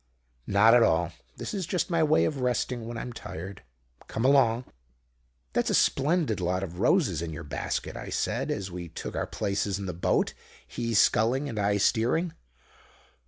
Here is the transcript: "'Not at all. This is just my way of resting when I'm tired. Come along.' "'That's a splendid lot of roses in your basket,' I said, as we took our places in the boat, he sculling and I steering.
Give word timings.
"'Not 0.47 0.73
at 0.73 0.81
all. 0.81 1.11
This 1.37 1.53
is 1.53 1.67
just 1.67 1.91
my 1.91 2.01
way 2.01 2.25
of 2.25 2.41
resting 2.41 2.87
when 2.87 2.97
I'm 2.97 3.13
tired. 3.13 3.61
Come 4.07 4.25
along.' 4.25 4.65
"'That's 5.53 5.69
a 5.69 5.75
splendid 5.75 6.39
lot 6.41 6.63
of 6.63 6.79
roses 6.79 7.21
in 7.21 7.31
your 7.31 7.43
basket,' 7.43 7.95
I 7.95 8.09
said, 8.09 8.49
as 8.49 8.71
we 8.71 8.89
took 8.89 9.15
our 9.15 9.27
places 9.27 9.77
in 9.77 9.85
the 9.85 9.93
boat, 9.93 10.33
he 10.67 10.95
sculling 10.95 11.47
and 11.47 11.59
I 11.59 11.77
steering. 11.77 12.33